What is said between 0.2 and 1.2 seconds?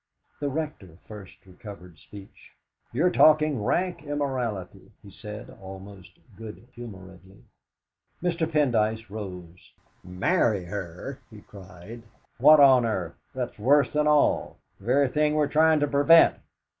The Rector